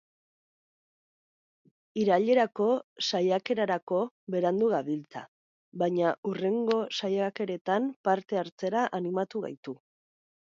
Irailerako 2.03 2.69
saiakerarako 3.07 3.99
berandu 4.37 4.71
gabiltza, 4.71 5.23
baina 5.83 6.15
hurrengo 6.31 6.79
saiakeretan 7.01 7.87
parte 8.09 8.41
hartzera 8.45 8.89
animatu 9.03 9.45
gaitu. 9.47 9.77